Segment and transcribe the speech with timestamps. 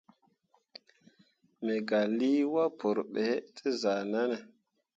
[1.63, 4.31] Me gah lii wapǝǝre ɓe te zah nen.